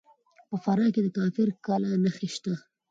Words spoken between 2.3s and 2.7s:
شته